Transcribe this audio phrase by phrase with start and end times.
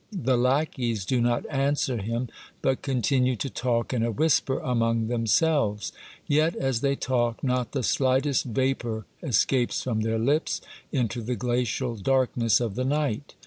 [0.11, 2.27] The lackeys do not answer him,
[2.63, 5.91] but continue to talk in a whisper among themselves;
[6.25, 10.59] yet, as they talk, not the slightest vapor escapes from their lips
[10.91, 13.35] into the glacial darkness of the night.